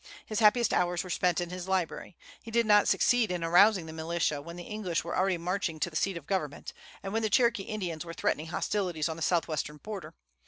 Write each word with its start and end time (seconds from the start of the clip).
His 0.25 0.39
happiest 0.39 0.73
hours 0.73 1.03
were 1.03 1.11
spent 1.11 1.39
in 1.39 1.51
his 1.51 1.67
library. 1.67 2.17
He 2.41 2.49
did 2.49 2.65
not 2.65 2.87
succeed 2.87 3.29
in 3.31 3.43
arousing 3.43 3.85
the 3.85 3.93
militia 3.93 4.41
when 4.41 4.55
the 4.55 4.63
English 4.63 5.03
were 5.03 5.15
already 5.15 5.37
marching 5.37 5.79
to 5.79 5.91
the 5.91 5.95
seat 5.95 6.17
of 6.17 6.25
government, 6.25 6.73
and 7.03 7.13
when 7.13 7.21
the 7.21 7.29
Cherokee 7.29 7.61
Indians 7.65 8.03
were 8.03 8.15
threatening 8.15 8.47
hostilities 8.47 9.07
on 9.07 9.15
the 9.15 9.21
southwestern 9.21 9.77
border. 9.77 10.15